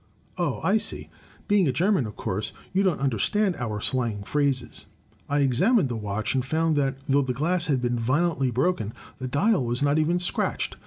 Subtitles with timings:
[0.35, 0.61] "Oh!
[0.63, 1.11] I see.
[1.47, 4.87] Being a German, of course you don't understand our slang phrases.
[5.29, 9.27] I examined the watch, and found that though the glass had been violently broken, the
[9.27, 10.75] dial was not even scratched.